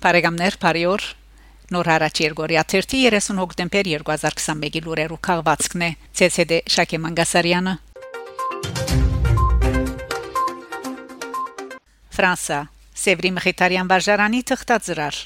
Բարեկամներ, 0.00 0.54
բարիօր։ 0.62 1.02
Նոր 1.76 1.88
հարաճ 1.90 2.20
Երգորիա 2.22 2.60
30 2.72 2.86
30 3.12 3.34
հոկտեմբեր 3.36 3.88
2021-ի 3.90 4.80
լուրերու 4.86 5.18
քաղվածքն 5.26 5.82
է 5.84 5.90
ՑՍԴ 6.26 6.60
Շակե 6.74 7.00
Մանգասարյանը։ 7.04 7.74
Ֆրանսա 12.16 12.60
Սևրի 13.02 13.34
Մխիթարյան 13.36 13.92
վարժարանի 13.92 14.40
թղթածրար 14.48 15.20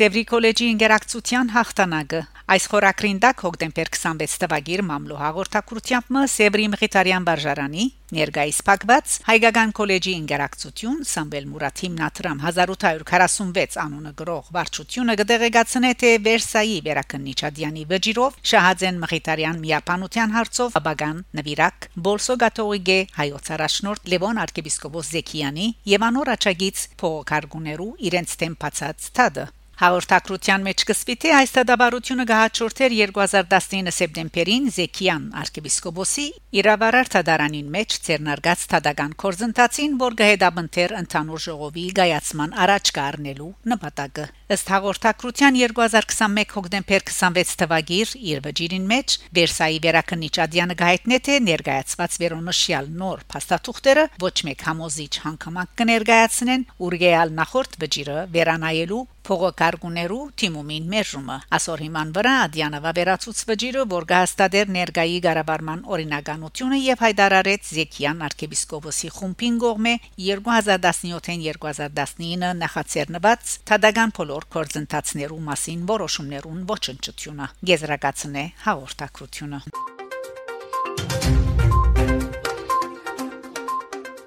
Սևրի 0.00 0.24
կոլեջի 0.34 0.70
ինտերակցիան 0.74 1.54
հաղթանակը 1.54 2.24
Այս 2.46 2.68
խորակրին 2.70 3.16
դակ 3.24 3.40
հոկտեմբեր 3.42 3.88
26 3.90 4.34
տվագիր 4.38 4.80
մամլո 4.86 5.16
հաղորդակցությամբ 5.18 6.10
մը 6.14 6.20
Սևրի 6.30 6.66
Մխիթարյան 6.74 7.24
վարժարանի 7.26 7.86
ներգայիս 8.16 8.60
փակված 8.68 9.14
Հայկական 9.26 9.72
կոլեջի 9.78 10.14
ինտերակցիոն 10.18 11.00
Սամվել 11.10 11.48
Մուրաթ 11.50 11.82
հիմնադրամ 11.86 12.44
1846 12.46 13.80
անունը 13.82 14.14
գրող 14.22 14.52
վարչությունը 14.58 15.18
կդեղեկացնե 15.22 15.92
թե 16.06 16.14
Վերսայի 16.30 16.78
վերակնիչադյանի 16.86 17.84
վճիրով 17.90 18.38
Շահաձեն 18.54 19.02
Մխիթարյան 19.02 19.60
միապանության 19.66 20.38
հարցով 20.38 20.80
Աբագան 20.86 21.20
Նվիրակ 21.42 21.90
Բոլսո 22.06 22.40
Գաթողիկե 22.46 23.00
հայոց 23.18 23.54
առաջնորդ 23.58 24.10
Լևոն 24.14 24.42
arczepiskopos 24.46 25.12
Զեքիյանի 25.18 25.68
եւ 25.96 26.10
անոր 26.12 26.34
աչագից 26.38 26.88
փողոքարգուներու 27.02 27.92
իրենց 28.06 28.40
տեմպացած 28.46 29.14
թադը 29.18 29.50
Հաղորդակցության 29.76 30.62
մեջ 30.64 30.82
կսվի 30.88 31.14
թե 31.20 31.32
այս 31.36 31.50
դաբարությունը 31.68 32.24
գահաճորթեր 32.30 32.92
2019 32.96 33.90
սեպտեմբերին 33.92 34.68
Զեկիան 34.72 35.26
arczepiskopos-ի 35.36 36.24
իրավարար 36.56 37.10
թադարանին 37.12 37.68
մեջ 37.74 37.96
ցերնարգած 38.06 38.62
թադական 38.72 39.12
կորզընթացին, 39.20 39.98
որ 40.00 40.16
գահեդաբնթեր 40.20 40.94
ընդհանուր 41.00 41.42
ժողովի 41.44 41.84
գայացման 42.00 42.56
առաջ 42.64 42.92
կառնելու 42.96 43.50
նպատակը։ 43.76 44.24
Ըստ 44.56 44.72
հաղորդակցության 44.72 45.56
2021 45.60 46.56
հոկտեմբեր 46.56 47.04
26 47.10 47.54
թվագիր 47.60 48.14
իր 48.32 48.42
վճիրին 48.46 48.88
մեջ 48.94 49.16
Վերսայի 49.36 49.80
վերակնիչադյանը 49.86 50.76
գայտնե 50.80 51.18
թե 51.26 51.38
ներկայացված 51.50 52.18
վերոնշյալ 52.22 52.90
նոր 53.02 53.24
փաստաթուղթերը 53.34 54.06
ոչ 54.22 54.36
մեկ 54.46 54.64
համոզիչ 54.70 55.12
հանգամանք 55.26 55.74
կներկայացնեն 55.82 56.66
ուրգեալ 56.86 57.36
նախորդ 57.42 57.78
վճիրը 57.82 58.18
վերանայելու 58.36 59.02
փողոքարգուներու 59.26 60.24
թիմումին 60.40 60.84
մերժումը 60.92 61.36
ասոր 61.56 61.80
հիման 61.84 62.10
վրա 62.16 62.34
Ադյանովա 62.46 62.90
վերացուց 62.98 63.40
վճիրը 63.48 63.82
որ 63.90 64.04
գահստադեր 64.12 64.70
ներգայի 64.76 65.16
գարաբարման 65.26 65.80
օրինականությունը 65.96 66.78
եւ 66.82 67.02
հայտարարեց 67.06 67.70
Զեկիան 67.76 68.22
arczepiskopos-ի 68.28 69.10
խումբին 69.16 69.58
գողմե 69.64 69.94
2017-ին 70.26 71.42
2019 71.48 72.54
նախաձեռնված 72.62 73.56
Թադագան 73.70 74.14
բոլոր 74.20 74.48
կորձընթացներու 74.56 75.42
մասին 75.50 75.82
որոշումներուն 75.90 76.62
ոչնչությունը 76.70 77.50
գեզրակացնե 77.72 78.46
հաղորդակցությունը 78.68 79.60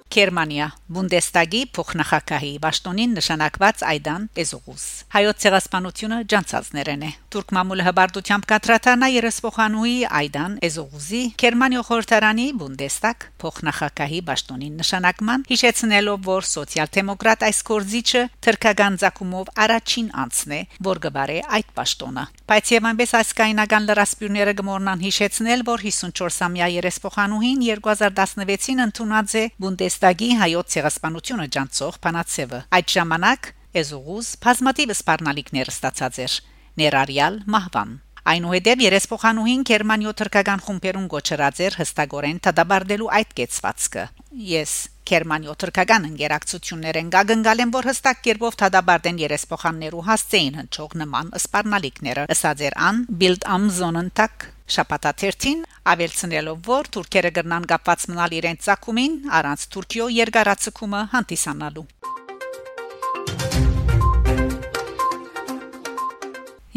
Գերմանիա 0.09 0.69
Բունդեստագի 0.89 1.59
փոխնախագահի 1.77 2.51
Վաշտոնին 2.63 3.11
նշանակված 3.19 3.83
Այդան 3.89 4.23
Էզոգուս 4.41 4.85
հայոց 5.13 5.43
ցեղասպանությունը 5.43 6.17
ջանցածներն 6.33 7.03
է 7.05 7.11
Թուրք 7.35 7.53
մամուլը 7.57 7.85
հբարտությամբ 7.89 8.47
կտրատանա 8.49 9.09
երեսփոխանուի 9.13 9.93
Այդան 10.19 10.55
Էզոգուզի 10.69 11.21
Գերմանիա 11.43 11.83
խորհրդարանի 11.89 12.47
Բունդեստագ 12.63 13.27
փոխնախագահի 13.43 14.21
Վաշտոնին 14.29 14.81
նշանակման 14.81 15.45
հիշեցնելով 15.53 16.25
որ 16.29 16.49
սոցիալ-դեմոկրատ 16.49 17.45
այս 17.49 17.61
կորզիչը 17.69 18.23
թրկական 18.49 18.99
ցակումով 19.05 19.53
առաջին 19.69 20.09
անցն 20.25 20.57
է 20.57 20.61
որ 20.89 21.03
գբարե 21.05 21.37
այդ 21.59 21.71
պաշտոնը 21.77 22.25
բայց 22.49 22.73
եւ 22.73 22.89
այնպես 22.89 23.11
այս 23.19 23.31
կայնական 23.39 23.87
լրասպյուրները 23.89 24.53
գմորնան 24.59 25.03
հիշեցնել 25.05 25.63
որ 25.69 25.85
54-ամյա 25.85 26.69
երեսփոխանուհին 26.79 27.63
2016-ին 27.69 28.83
ընդունած 28.89 29.35
է 29.39 29.43
Բունդես 29.59 29.99
Ռեյխստագի 29.99 30.27
հայոց 30.39 30.75
ցեղասպանությունը 30.79 31.45
ջանցող 31.53 31.95
Փանացևը 32.05 32.59
այդ 32.77 32.91
ժամանակ 32.93 33.47
Էզուղուզ 33.79 34.27
բազմատիվ 34.45 34.93
սպառնալիքներ 34.95 35.71
ստացած 35.73 36.19
էր 36.23 36.35
ներառյալ 36.79 37.39
մահվան 37.55 37.91
Այնուհետև 38.27 38.81
երեսփոխանուհին 38.83 39.61
Գերմանիո 39.69 40.11
թրկական 40.19 40.63
խումբերուն 40.65 41.05
գոչրած 41.13 41.61
էր 41.65 41.77
հստակորեն 41.79 42.41
տադաբարդելու 42.45 43.07
այդ 43.19 43.31
կեցվածքը 43.39 44.03
ես 44.49 44.73
Գերմանիո 45.09 45.55
թրկական 45.63 46.07
ինտերակցիաներեն 46.09 47.09
գագնգալ 47.15 47.63
են 47.63 47.73
որ 47.73 47.89
հստակ 47.89 48.21
կերպով 48.27 48.57
տադաբարդեն 48.61 49.21
երեսփոխաններու 49.23 50.05
հասցեին 50.09 50.59
հնչող 50.59 50.95
նման 51.01 51.33
սպառնալիքները 51.39 52.27
ըսած 52.35 52.63
էր 52.69 52.77
ան 52.89 53.03
Bild 53.23 53.47
am 53.55 53.69
Sonnentag 53.79 54.49
շապատաթերթին 54.69 55.63
ավելցնելով 55.95 56.61
որ 56.69 56.91
թուրքերը 56.93 57.33
կրնան 57.39 57.67
կապված 57.73 58.05
մնալ 58.11 58.37
իրենց 58.43 58.69
ցակումին 58.69 59.17
առանց 59.39 59.65
Թուրքիո 59.73 60.09
երկարացկումը 60.19 61.03
հանդիսանալու 61.15 61.87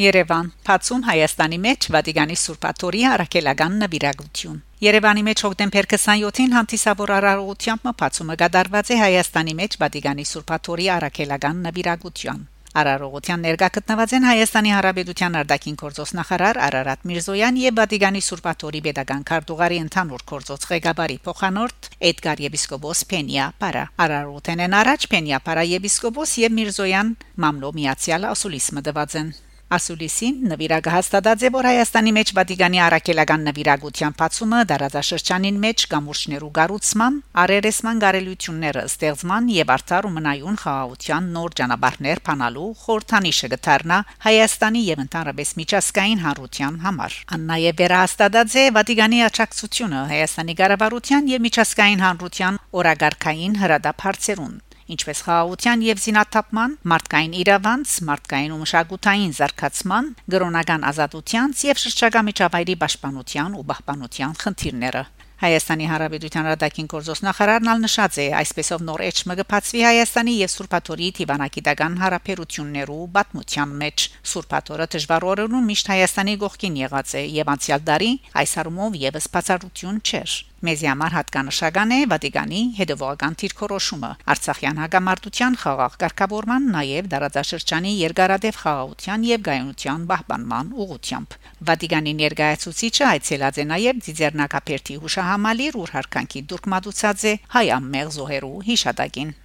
Երևան 0.03 0.47
Փացում 0.67 1.03
Հայաստանի 1.07 1.59
մեջ 1.63 1.87
Վատիկանի 1.95 2.37
Սուրբաթորի 2.43 3.03
արաքելական 3.13 3.75
նվիրագություն 3.83 4.57
Երևանի 4.83 5.23
մեջ 5.27 5.43
հոկտեմբեր 5.47 5.87
27-ին 5.93 6.57
հանդիսավոր 6.57 7.13
արարողությամբ 7.17 7.85
մփացումը 7.89 8.37
գդարված 8.41 8.91
է 8.95 8.97
Հայաստանի 9.03 9.55
մեջ 9.61 9.77
Վատիկանի 9.83 10.25
Սուրբաթորի 10.33 10.89
արաքելական 10.97 11.61
նվիրագություն 11.67 12.41
Արարողության 12.83 13.43
ներկա 13.45 13.69
գտնված 13.77 14.13
են 14.17 14.27
Հայաստանի 14.27 14.71
Հանրապետության 14.73 15.39
արտաքին 15.43 15.77
գործոստ 15.83 16.17
նախարար 16.19 16.61
Արարատ 16.67 17.07
Միրզոյան 17.11 17.61
եւ 17.63 17.79
Վատիկանի 17.83 18.23
Սուրբաթորի 18.27 18.81
Պետական 18.89 19.27
քարտուղարի 19.29 19.81
ընդհանուր 19.83 20.25
գործոց 20.33 20.67
ղեկավարի 20.73 21.19
փոխանորդ 21.29 21.91
Էդգար 22.11 22.45
Եպիսկոպոս 22.49 23.05
Փենիա 23.13 23.53
Պարա 23.61 23.85
Արարողութենեն 24.09 24.81
առաջ 24.81 25.09
Փենիա 25.13 25.45
Պարա 25.53 25.69
Եպիսկոպոս 25.77 26.37
եւ 26.49 26.59
Միրզոյան 26.63 27.17
մամլո 27.45 27.77
միացյալ 27.83 28.31
ասուլիսմը 28.33 28.89
դվածեն 28.89 29.33
Ասուլիսին 29.73 30.51
է 30.53 31.49
որ 31.53 31.67
Հայաստանի 31.69 32.11
մեջ 32.13 32.31
Վատիկանի 32.37 32.81
առաքելական 32.87 33.45
նվիրագության 33.49 34.17
բացումը 34.19 34.59
դարաձաշրջանին 34.69 35.61
մեջ 35.63 35.85
գամուրջներու 35.93 36.51
գառուցման, 36.59 37.15
արերեսման 37.43 38.03
գարելությունները 38.03 38.83
ստեղծման 38.91 39.49
եւ 39.55 39.73
արդար 39.77 40.09
ու 40.09 40.13
մնայուն 40.17 40.59
խաղաղության 40.63 41.31
նոր 41.37 41.57
ճանապարհներ 41.63 42.21
փանալու 42.29 42.69
խորհրդանիշը 42.83 43.51
գտարնա 43.55 43.99
Հայաստանի 44.27 44.83
եւ 44.93 45.03
ընդհանրապես 45.07 45.55
միջազգային 45.63 46.21
հանրության 46.27 46.77
համար։ 46.85 47.17
Ան 47.33 47.47
նաեւ 47.53 47.81
վերահաստատած 47.81 48.59
է 48.61 48.67
Վատիկանի 48.77 49.25
աջակցությունը 49.33 50.05
Հայաստանի 50.13 50.59
կառավարության 50.61 51.33
եւ 51.33 51.47
միջազգային 51.49 52.05
հանրության 52.05 52.61
օրագարկային 52.83 53.59
հրադապ 53.63 54.07
հարցերուն 54.09 54.55
ինչպես 54.91 55.23
խաղաղության 55.27 55.85
եւ 55.87 56.03
զինաթափման, 56.03 56.77
մարդկային 56.93 57.35
իրավանց, 57.43 57.97
մարդկային 58.11 58.55
ու 58.57 58.61
մշակութային 58.63 59.35
զարգացման, 59.39 60.13
գրոնական 60.35 60.87
ազատության 60.93 61.59
եւ 61.73 61.83
շրջակա 61.87 62.23
միջավայրի 62.33 62.79
պաշտպանության 62.83 63.59
ու 63.59 63.67
պահպանության 63.73 64.39
խնդիրները։ 64.43 65.05
Հայաստանի 65.43 65.87
Հանրապետության 65.91 66.49
արտաքին 66.53 66.89
գործոս 66.93 67.21
նախարարն 67.27 67.71
ալ 67.73 67.81
նշած 67.83 68.19
է 68.23 68.27
այսպեսով 68.41 68.85
նոր 68.87 69.03
էջը 69.09 69.35
կբացվի 69.41 69.83
Հայաստանի 69.83 70.35
եւ 70.39 70.53
Սուրբաթորի 70.53 71.09
Տիվանագիտական 71.19 71.99
հարաբերություններու 72.03 73.01
բացմության 73.19 73.75
մեջ 73.83 74.07
Սուրբաթորը 74.35 74.89
դժվարորեն 74.95 75.59
միշտ 75.73 75.93
Հայաստանի 75.97 76.39
գողքին 76.47 76.79
եղած 76.85 77.19
է 77.19 77.27
եւ 77.43 77.53
անցյալ 77.57 77.85
տարի 77.91 78.15
այս 78.45 78.57
առումով 78.63 79.03
եւս 79.03 79.31
բացառություն 79.35 80.03
չէր 80.07 80.39
Մեզի 80.63 80.87
համար 80.87 81.15
հատկանշական 81.17 81.93
է 81.95 81.97
Վատիկանի 82.13 82.61
հետևողական 82.77 83.37
թիրքորոշումը 83.43 84.11
Արցախյան 84.35 84.79
հագամարտության 84.83 85.59
խաղաղ 85.63 85.97
կարգավորման 86.05 86.69
նաև 86.77 87.09
դարաձաշրջանի 87.15 87.97
երկարադեպ 87.99 88.61
խաղաղության 88.63 89.27
եւ 89.33 89.45
գայունության 89.51 90.07
պահպանման 90.13 90.73
ուղղությամբ 90.87 91.37
Վատիկանի 91.73 92.17
ներկայացուցիչը 92.23 93.07
այցելած 93.11 93.63
է 93.63 93.69
նաև 93.75 94.03
Ձիձեռնակապերտի 94.07 95.01
հուշահամալիր 95.03 95.83
ուր 95.83 95.97
հարկանքի 95.99 96.49
դուրք 96.53 96.75
մատուցած 96.77 97.31
է 97.33 97.39
հայ 97.59 97.69
ամմեղ 97.83 98.19
զոհերու 98.23 98.59
հիշատակին 98.71 99.39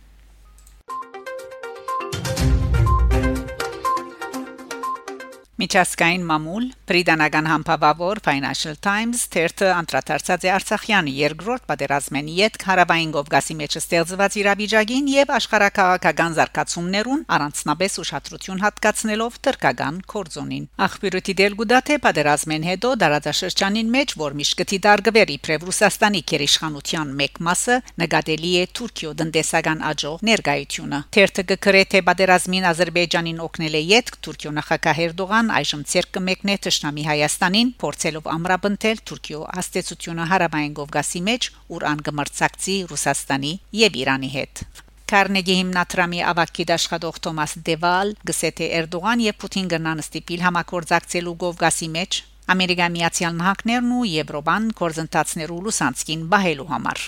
Միջազգային 5.57 6.21
մամուլ 6.29 6.65
Բրիտանական 6.85 7.47
համբավավոր 7.49 8.19
Financial 8.21 8.75
Times 8.77 9.23
թերթը 9.33 9.69
անդրադարձած 9.73 10.43
է 10.45 10.49
Արցախյան 10.53 11.07
երկրորդ 11.09 11.63
պատերազմեն 11.71 12.27
յետ 12.29 12.59
Ղարաբաղին 12.61 13.13
Կովկասի 13.15 13.55
մեջ 13.61 13.77
ստեղծված 13.81 14.37
իրավիճակին 14.41 15.09
եւ 15.13 15.33
աշխարհակաղակական 15.37 16.35
զարգացումներուն 16.37 17.23
առանցնապես 17.37 17.97
ուշադրություն 18.03 18.61
հատկացնելով 18.67 19.39
թրկական 19.47 19.97
կորձոնին 20.13 20.67
Ախբյուրի 20.87 21.35
դել 21.41 21.57
գուդաթե 21.57 21.97
պատերազմեն 22.05 22.69
հետո 22.69 22.93
դարաձաշրջանին 23.01 23.91
մեջ 23.97 24.15
որ 24.21 24.37
միշտ 24.37 24.57
գտի 24.61 24.79
դարգվեր 24.85 25.33
իբրև 25.37 25.67
Ռուսաստանի 25.67 26.21
քերիշխանության 26.29 27.17
մեկ 27.17 27.41
մասը 27.49 27.79
նկատելի 28.05 28.53
է 28.61 28.63
Թուրքիո 28.77 29.11
տնտեսական 29.25 29.83
աջող 29.89 30.23
ներկայությունը 30.27 31.01
թերթը 31.17 31.47
գկրե 31.51 31.83
թե 31.97 32.03
պատերազմին 32.11 32.69
Ադրբեջանին 32.77 33.43
օգնել 33.47 33.77
է 33.77 33.83
յետ 33.87 34.15
Թուրքիո 34.27 34.51
նախագահ 34.57 35.03
Էրդողան 35.07 35.46
Երևան 35.47 35.63
այժմ 35.63 35.83
ցերկ 35.87 36.09
կմեկնե 36.15 36.55
Թշնամի 36.65 37.03
Հայաստանին 37.07 37.69
փորձելով 37.79 38.25
ամրապնդել 38.33 38.97
Թուրքիո 39.07 39.43
աստեցությունը 39.61 40.25
հարավային 40.31 40.73
Կովկասի 40.79 41.21
մեջ, 41.27 41.47
ուր 41.71 41.85
անգմրցակցի 41.91 42.75
Ռուսաստանի 42.91 43.53
եւ 43.79 43.95
Իրանի 44.01 44.31
հետ։ 44.35 44.63
Կարնեգի 45.07 45.55
հիմնադրամի 45.61 46.19
ավակի 46.33 46.65
դաշխատող 46.67 47.21
Թոմաս 47.23 47.53
Դեվալ 47.69 48.11
գսեթե 48.27 48.67
Էրդողան 48.81 49.23
եւ 49.27 49.39
Պուտին 49.39 49.71
գնան 49.71 50.03
ստիպիլ 50.03 50.43
համակորձակցելու 50.47 51.37
Կովկասի 51.47 51.89
մեջ 51.95 52.19
Ամերիկա 52.51 52.91
Միացյալ 52.97 53.39
Նահանգներն 53.39 53.95
ու 54.01 54.03
Եվրոպան 54.17 54.69
կորզընթացներու 54.83 55.63
Լուսանցկին 55.67 56.27
բահելու 56.35 56.69
համար։ 56.75 57.07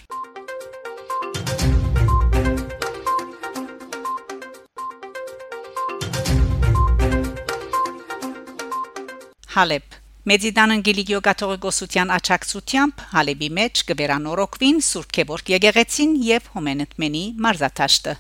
Հալեբ 9.59 9.95
Մեծիդան 10.29 10.73
Անգելիկիո 10.75 11.19
կաթողիկոսության 11.25 12.11
աչակցությամբ 12.15 13.01
Հալեբի 13.11 13.49
մեջ 13.57 13.81
կբերանորոգվին 13.89 14.79
Սուրբ 14.87 15.11
Գևորգ 15.17 15.51
եկեղեցին 15.55 16.13
եւ 16.27 16.47
Հոմենտմենի 16.53 17.23
մարզաթաշտը 17.43 18.13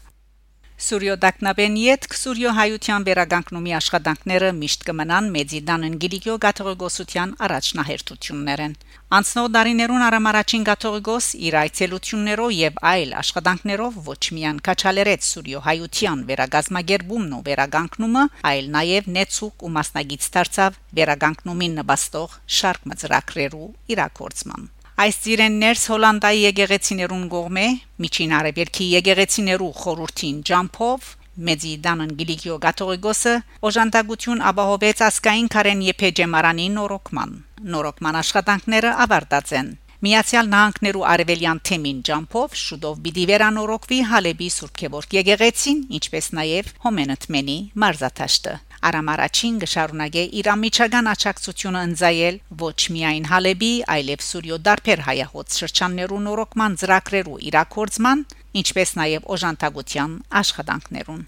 Սուրյո 0.79 1.15
Դակնաբեն 1.19 1.73
յետք 1.75 2.13
Սուրյո 2.15 2.51
հայության 2.55 3.05
վերագանքնումի 3.07 3.73
աշխատանքները 3.79 4.51
միշտ 4.59 4.85
կմնան 4.87 5.25
Մեծիդան 5.33 5.83
Անգելիկիո 5.89 6.35
կաթողիկոսության 6.45 7.33
առաջնահերթություններ 7.47 8.63
են 8.65 8.77
Անցնող 9.19 9.49
դարիներուն 9.57 10.05
արամարաչին 10.07 10.65
կաթողիկոս 10.69 11.27
իր 11.49 11.59
այցելություններով 11.63 12.55
եւ 12.59 12.79
այլ 12.93 13.13
աշխատանքներով 13.25 13.99
ոչ 14.07 14.23
միայն 14.39 14.63
քաչալերեց 14.69 15.29
Սուրյո 15.33 15.63
հայության 15.67 16.25
վերագազմագերբումն 16.31 17.37
ու 17.39 17.43
վերագանքնումը, 17.51 18.25
այլ 18.53 18.73
նաեւ 18.79 19.13
նեցուկ 19.19 19.67
ու 19.67 19.75
մասնագից 19.79 20.33
դարձավ 20.39 20.81
վերագանքնումին 21.01 21.79
նպաստող 21.83 22.41
շարք 22.59 22.91
մծրակրերու 22.93 23.71
իրակորցման 23.97 24.69
Այս 24.99 25.17
ծիրեններս 25.23 25.81
Հոլանդայի 25.93 26.39
եկեղեցիներուն 26.43 27.21
գողմե 27.31 27.61
միջին 28.03 28.31
արևելքի 28.35 28.87
եկեղեցիներու 28.93 29.69
խորհրդին 29.79 30.41
ջամփով 30.49 31.05
Մեծի 31.49 31.71
Դանն 31.85 32.11
Գիլիգիո 32.19 32.57
Գաթողիկոսը 32.65 33.35
օժանդակություն 33.69 34.43
ապահովեց 34.49 35.03
ասկային 35.07 35.47
քարեն 35.55 35.85
եփեջեմարանի 35.87 36.67
նորոգման 36.75 37.31
նորոգման 37.75 38.19
աշխատանքները 38.23 38.91
ավարտած 39.05 39.53
են 39.61 39.71
Միացյալ 40.03 40.51
Նահանգներու 40.51 41.07
արևելյան 41.13 41.63
թեմին 41.69 42.03
ջամփով 42.09 42.59
շուտով 42.65 42.99
պիտի 43.07 43.25
վերանորոգվի 43.31 44.01
Հալեբի 44.11 44.51
Սուրբ 44.59 44.77
Գևորգ 44.83 45.15
եկեղեցին 45.19 45.81
ինչպես 45.99 46.29
նաև 46.39 46.75
Հոմենտմենի 46.87 47.57
մարզաթաշտը 47.83 48.59
Արամարաչին 48.87 49.55
գշարունակե 49.59 50.21
իր 50.39 50.47
ամիջական 50.53 51.09
աճակցությունը 51.11 51.79
ընձայել 51.89 52.37
ոչ 52.61 52.77
միայն 52.95 53.25
Հալեբի, 53.31 53.71
այլև 53.95 54.23
Սուրյո 54.27 54.59
դարբեր 54.67 55.03
հայահոց 55.07 55.57
շրջաններու 55.61 56.21
նորոգման 56.29 56.77
ծրագրերու 56.79 57.41
իրակորձման, 57.49 58.23
ինչպես 58.63 58.95
նաև 59.01 59.27
օժանդակության 59.35 60.15
աշխատանքներուն։ 60.43 61.21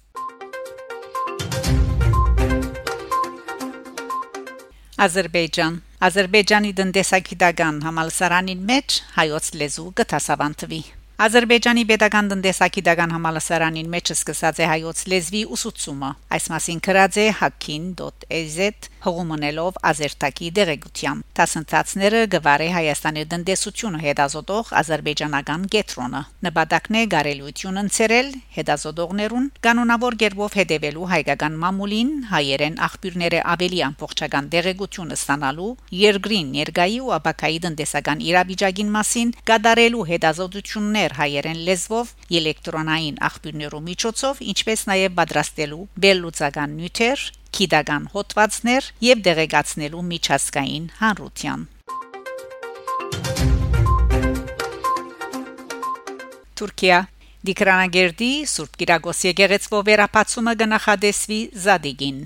Ադրբեջան 5.02 5.78
Ադրբեջանի 6.08 6.72
դնդեսագիտական 6.80 7.84
համալսարանին 7.86 8.66
մեջ 8.72 8.98
հայոց 9.18 9.54
լեզու 9.60 9.88
գտասավանդվի 10.00 10.82
Ադրբեջանի 11.22 11.84
Պետական 11.86 12.28
տնտեսագիտական 12.32 13.12
համալսարանին 13.14 13.90
մեջ 13.92 14.10
սկսած 14.16 14.56
է 14.64 14.66
հայոց 14.66 15.02
լեզվի 15.12 15.42
ուսուցումը։ 15.54 16.08
Այս 16.34 16.48
մասին 16.50 16.80
գրած 16.82 17.18
է 17.22 17.26
hakin.az 17.38 18.56
հողոմնելով 19.04 19.78
ազերտակի 19.90 20.48
դեղեցությամբ։ 20.58 21.24
Տասնտացները 21.38 22.20
գվարե 22.32 22.68
Հայաստանի 22.76 23.24
տնտեսությունը 23.32 24.00
հետազոտող 24.02 24.70
ադրբեջանական 24.82 25.66
գետրոնը։ 25.74 26.22
Նպատակն 26.46 26.98
է 27.00 27.02
գարելություն 27.14 27.80
ընցերել 27.82 28.28
հետազոտողներուն 28.56 29.48
կանոնավոր 29.66 30.16
գերբով 30.22 30.56
հետևելու 30.60 31.08
հայկական 31.12 31.58
մամուլին 31.62 32.12
հայերեն 32.32 32.78
աղբյուրները 32.86 33.42
ավելի 33.52 33.82
ամբողջական 33.88 34.50
դեղեցություն 34.54 35.14
ստանալու 35.18 35.70
երկրին 36.02 36.52
ներգայի 36.56 36.98
ու 37.02 37.12
ապակայի 37.18 37.60
տնտեսական 37.66 38.24
իրավիճակին 38.32 38.94
մասին 38.96 39.34
կատարելու 39.50 40.06
հետազոտություններ 40.12 41.16
հայերեն 41.18 41.62
լեզվով 41.68 42.14
էլեկտրոնային 42.42 43.20
աղբյուրներու 43.32 43.84
միջոցով 43.92 44.42
ինչպես 44.52 44.88
նաև 44.92 45.14
պատրաստելու 45.22 45.86
բելլուծական 46.06 46.76
նյութեր 46.82 47.30
քիդական 47.56 48.10
հոդվածներ 48.16 48.90
եւ 49.06 49.22
դեղեկացնելու 49.28 50.04
միջազգային 50.12 50.86
հանրության 51.00 51.66
Թուրքիա. 56.62 56.98
Դիկրանագերդի 57.42 58.30
Սուրբ 58.46 58.76
Կիրակոս 58.80 59.20
եկեղեցվո 59.26 59.78
վերապացումը 59.88 60.52
գնահատեսվի 60.60 61.38
Զադիգին 61.64 62.20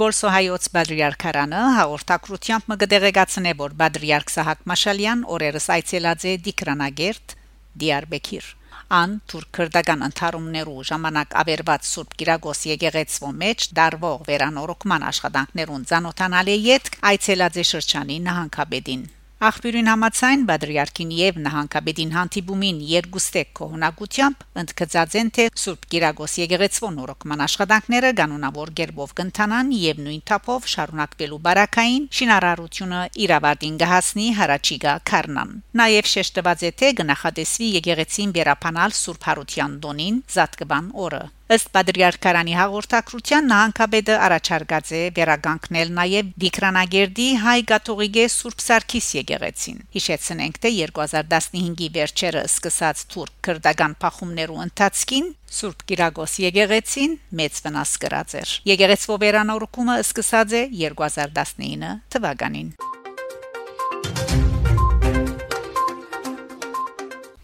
Բոլսո 0.00 0.30
հայոց 0.30 0.68
բադրիարքարանը 0.76 1.62
հաղորդակցությամբ 1.80 2.70
մգդեղեկացնե 2.70 3.54
որ 3.64 3.74
բադրիարք 3.80 4.30
Սահակ 4.36 4.62
Մաշալյան 4.70 5.26
օրերս 5.34 5.66
այցելած 5.74 6.26
է 6.30 6.36
Դիկրանագերդ 6.46 7.34
Դիարբեկիր 7.82 8.46
ան 8.90 9.12
թուրք-քրդական 9.30 10.00
ընթարումներու 10.06 10.80
ժամանակ 10.88 11.36
ավերված 11.42 11.86
Սուրբ 11.90 12.16
Կիրակոս 12.22 12.62
եկեղեցվո 12.70 13.30
մեջ 13.42 13.68
դարվող 13.78 14.24
վերանորոգման 14.30 15.06
աշխատանքներուն 15.12 15.86
ցանոթանալի 15.92 16.58
յետք 16.66 17.00
այցելած 17.12 17.62
է 17.62 17.66
շրջանի 17.70 18.20
նահանգապետին 18.26 19.08
Աղբյուրին 19.40 19.86
համացայն 19.88 20.42
Բադրիարքին 20.50 21.12
եւ 21.16 21.36
Նահանգապետին 21.40 22.10
հանդիպումին 22.12 22.80
երկուստեք 22.90 23.48
կողնակությամբ 23.60 24.42
ընդգծած 24.62 25.16
են 25.20 25.30
թե 25.38 25.46
Սուրբ 25.62 25.86
Կիրակոս 25.94 26.34
եկեղեցվո 26.42 26.90
նորոգման 26.98 27.44
աշխատանքները 27.46 28.10
կանոնավոր 28.20 28.74
գերբով 28.82 29.16
կընթանան 29.22 29.72
եւ 29.78 30.04
նույն 30.04 30.20
թափով 30.28 30.68
շարունակվելու 30.74 31.40
բարակային 31.48 32.06
շինարարությունը 32.20 33.02
իրավարտին 33.24 33.82
գահասնի 33.86 34.30
հարաճիգա 34.44 34.96
Կարնան 35.08 35.58
նաեւ 35.80 36.14
շեշտված 36.14 36.68
է 36.68 36.76
թե 36.84 36.94
գնահատեսվի 37.00 37.74
եկեղեցին 37.80 38.36
վերապանալ 38.36 38.96
Սուրբ 39.00 39.28
Հարության 39.32 39.84
դոնին 39.88 40.24
Զատկբան 40.36 40.96
օրը 41.08 41.26
Ըստ 41.50 41.70
Պատրիարքարանի 41.74 42.52
հաղորդակցության 42.54 43.48
նահանգապետը 43.50 44.16
առաջարկած 44.22 44.90
է 44.94 45.00
վերագանքնել 45.16 45.88
նաև 45.96 46.28
Դիկրանագերդի 46.44 47.26
հայ 47.42 47.54
գաթողիկե 47.70 48.26
Սուրբ 48.34 48.62
Սարգիս 48.64 49.08
եկեղեցին։ 49.16 49.80
Հիշեցնենք, 49.96 50.60
թե 50.62 50.72
2015-ի 50.76 51.88
վերջերը 51.98 52.44
սկսած 52.52 53.02
թուրք 53.10 53.34
քրդական 53.50 53.98
փախումներու 54.06 54.62
ընթացքին 54.68 55.28
Սուրբ 55.58 55.84
Կիրակոս 55.90 56.38
եկեղեցին 56.46 57.18
մեծ 57.42 57.60
վնաս 57.66 57.98
կրած 58.06 58.38
էր։ 58.44 58.56
Եկեղեցվո 58.70 59.20
վերանորոգումը 59.26 60.00
սկսած 60.06 60.54
է 60.54 60.64
2019 60.86 61.92
թվականին։ 62.14 62.74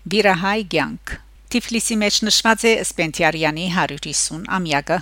Վիրահայ 0.07 0.61
ցանկ 0.71 1.26
Թիֆլիսի 1.47 1.97
մեջ 2.03 2.17
նշված 2.27 2.63
է 2.67 2.73
Սպենտիարյանի 2.83 3.67
150 3.71 4.49
ամյակը 4.57 4.97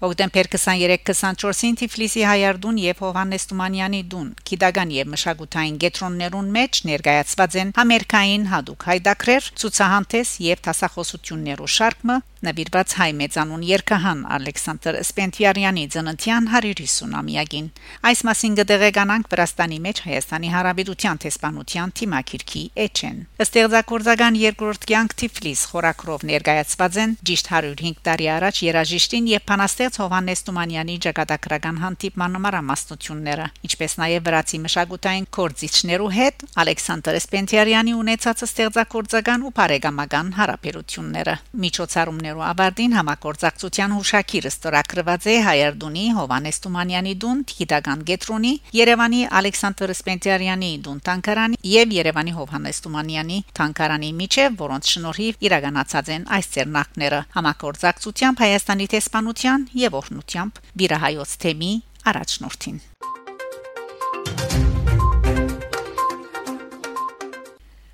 Հոկտեմբեր 0.00 0.46
23-24-ին 0.48 1.74
Թիֆլիսի 1.76 2.22
Հայարդուն 2.24 2.78
եւ 2.80 3.02
Հովանես 3.04 3.44
Թումանյանի 3.50 4.00
դուն 4.14 4.30
Կիդագան 4.48 4.94
եւ 4.96 5.10
մշակութային 5.12 5.76
գետրոններուն 5.82 6.48
մեջ 6.56 6.80
ներկայացված 6.88 7.58
են 7.60 7.74
համերկային 7.76 8.48
հadoop 8.54 8.88
հայդակրեր 8.88 9.50
ցուցահանդես 9.60 10.32
եւ 10.46 10.64
տասախոսություններու 10.70 11.70
շարքը 11.76 12.16
նվիրված 12.40 12.92
հայ 12.96 13.08
մեծանուն 13.20 13.64
երկհան 13.68 14.20
Ալեքսանդր 14.34 14.96
Սպենտիարյանի 15.02 15.82
ծննդյան 15.92 16.46
150-ամյակին 16.48 17.66
այս 18.10 18.22
մասին 18.28 18.54
կդեղեկանանք 18.60 19.28
Վրաստանի 19.34 19.78
մեջ 19.86 20.00
Հայաստանի 20.06 20.52
Հարաբերության 20.54 21.20
տեսփանության 21.24 21.92
թիմակիրքի 22.00 22.62
էջեն 22.86 23.18
ըստեղծագործական 23.44 24.40
երկրորդ 24.40 24.88
կյանք 24.88 25.16
Թիֆլիս 25.20 25.66
խորակրով 25.74 26.24
ներկայացված 26.30 26.98
են 27.04 27.14
ճիշտ 27.28 27.52
105 27.60 28.00
տարի 28.08 28.30
առաջ 28.40 28.62
երաժիշտին 28.70 29.30
եւ 29.36 29.44
փանաստեղ 29.52 29.89
բացատրեց 29.90 29.98
Հովանես 30.00 30.40
Թումանյանի 30.46 30.94
ճակատագրական 31.04 31.78
հանդիպման 31.82 32.34
նմարամասնությունները, 32.36 33.46
ինչպես 33.66 33.92
նաև 34.00 34.22
վրացի 34.26 34.58
մշակութային 34.64 35.26
կորձիչներու 35.34 36.10
հետ 36.14 36.44
Ալեքսանդր 36.62 37.18
Սպենտիարյանի 37.20 37.94
ունեցած 38.00 38.44
ստեղծագործական 38.46 39.44
ու 39.50 39.52
բարեկամական 39.58 40.30
հարաբերությունները։ 40.38 41.34
Միջոցառումներու 41.64 42.44
ավարտին 42.50 42.94
համագործակցության 43.00 43.94
հուշակիրը 43.98 44.50
ստորագրված 44.54 45.26
է 45.30 45.36
Հայերդունի 45.50 46.04
Հովանես 46.20 46.56
Թումանյանի 46.60 47.14
դուն 47.24 47.42
Տիգիտական 47.50 48.04
Գետրոնի, 48.10 48.54
Երևանի 48.78 49.20
Ալեքսանդր 49.40 49.94
Սպենտիարյանի 49.96 50.70
դուն 50.86 51.02
Տանկարանի 51.10 51.60
եւ 51.70 51.96
Երևանի 51.98 52.36
Հովանես 52.38 52.82
Թումանյանի 52.86 53.38
Տանկարանի 53.58 54.10
միջև, 54.20 54.58
որոնց 54.60 54.94
շնորհիվ 54.94 55.44
իրականացած 55.50 56.12
են 56.14 56.26
այս 56.40 56.50
ծերնակները 56.54 57.20
համագործակցությամբ 57.40 58.44
Հայաստանի 58.44 58.86
տեսփանության 58.90 59.66
եւ 59.86 59.98
օրհնությամբ 60.00 60.62
Վիրահայոց 60.80 61.34
թեմի 61.44 61.72
առաջնորդին 62.10 62.78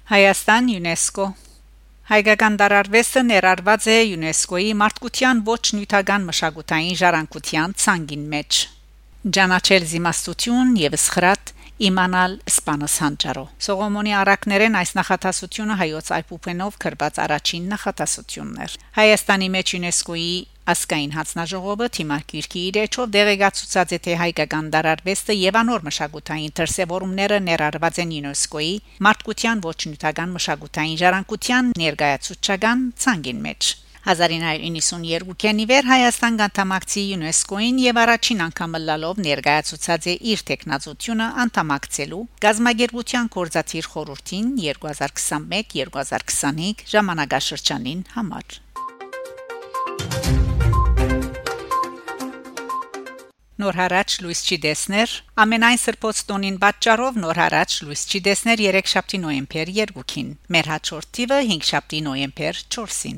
Հայաստան 0.06 0.64
ՅՈՒՆԵՍԿՕ 0.76 1.26
Հայկական 2.06 2.56
դարարվեստը 2.60 3.20
ներառված 3.26 3.86
է 3.90 3.96
ՅՈՒՆԵՍԿՕ-ի 4.14 4.68
մարդկության 4.78 5.38
ոչ 5.48 5.62
նյութական 5.74 6.26
մշակութային 6.28 6.98
ժառանգության 7.00 7.74
ցանգին 7.82 8.24
մեջ։ 8.34 8.60
Ջանաչել 9.34 9.86
զիմաստություն 9.90 10.70
եւ 10.78 10.94
սխրատ 11.02 11.50
իմանալ 11.88 12.36
սպանս 12.46 12.94
հանճարո 13.02 13.44
Սողոմոնի 13.66 14.12
արակներեն 14.22 14.78
այս 14.80 14.92
նախատասությունը 14.96 15.74
հայոց 15.82 16.06
այփուփենով 16.16 16.78
կրված 16.86 17.18
առաջին 17.26 17.66
նախատասությունն 17.74 18.62
էր 18.66 18.76
Հայաստանի 18.96 19.48
մեջ 19.56 19.74
ՅՈՒՆԵՍԿՕ-ի 19.76 20.30
ասկային 20.72 21.12
հանձնաժողովը 21.16 21.86
թիմակիրքի 21.96 22.62
իրեչով 22.70 23.12
դեղեկացուցած 23.16 23.94
է 23.96 23.98
թե 24.06 24.18
հայկական 24.22 24.70
դարարվեստը 24.74 25.38
եւ 25.38 25.60
անոր 25.62 25.86
մշակութային 25.88 26.56
դրսեւորումները 26.60 27.38
ներառված 27.46 28.02
են 28.02 28.10
ՅՈՒՆԵՍԿՕ-ի 28.18 28.74
մարդկության 29.06 29.64
ոչ 29.70 29.78
նյութական 29.86 30.36
մշակութային 30.36 31.00
ժառանգության 31.06 31.72
ներկայացուցչական 31.86 32.86
ցանգին 33.06 33.42
մեջ 33.46 33.74
1992-ին 34.06 35.60
իվեր 35.64 35.88
Հայաստան 35.90 36.36
գանթամակցի 36.40 37.02
ՅՈՒՆԵՍԿՕ-ին 37.14 37.80
եւ 37.82 37.96
առաջին 38.02 38.42
անգամ 38.44 38.76
լալով 38.86 39.16
ներկայացուցած 39.24 40.06
է 40.12 40.14
իր 40.34 40.44
տեխնազությունը 40.50 41.26
անդամակցելու 41.46 42.20
գազագերբության 42.46 43.32
կորզաթիր 43.38 43.88
խորհրդին 43.94 44.46
2021-2025 44.62 46.86
ժամանակաշրջանին 46.94 48.06
համար 48.14 48.46
Նոր 53.56 53.76
հարաճ 53.80 54.14
լույս 54.20 54.40
չի 54.44 54.56
դեսներ 54.60 55.12
ամենայն 55.40 55.78
սրբոց 55.80 56.18
տոնին 56.28 56.56
պատճառով 56.60 57.14
նոր 57.22 57.38
հարաճ 57.40 57.76
լույս 57.86 58.02
չի 58.10 58.18
դեսներ 58.26 58.62
3 58.66 58.90
շաբթի 58.92 59.20
նոյեմբեր 59.22 59.70
2-ին 59.76 60.28
մեր 60.56 60.68
հաջորդ 60.72 61.08
տիվը 61.16 61.38
5 61.52 61.64
շաբթի 61.70 62.00
նոյեմբեր 62.08 62.60
4-ին 62.76 63.16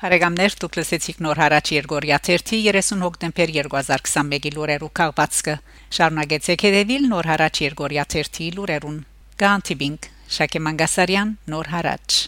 Բարեկամներ 0.00 0.58
դուք 0.64 0.80
լսեցիք 0.80 1.20
նոր 1.28 1.44
հարաճ 1.44 1.76
Երգորիա 1.76 2.22
30 2.32 2.66
30 2.72 3.04
հոկտեմբեր 3.04 3.56
2021-ի 3.60 4.56
լուրերու 4.56 4.92
քաղվածքը 5.02 5.58
շարունակեցեք 6.00 6.68
հետևել 6.72 7.10
նոր 7.12 7.34
հարաճ 7.36 7.66
Երգորիա 7.68 8.10
30 8.16 8.54
լուրերուն 8.56 9.02
Գանտիբինգ 9.44 10.14
Շակե 10.38 10.64
Մանգասարյան 10.64 11.40
նոր 11.52 11.76
հարաճ 11.76 12.22